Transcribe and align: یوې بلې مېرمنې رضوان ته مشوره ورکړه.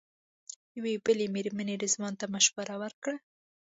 یوې 0.77 0.93
بلې 1.05 1.25
مېرمنې 1.35 1.75
رضوان 1.83 2.13
ته 2.19 2.25
مشوره 2.33 2.75
ورکړه. 2.83 3.15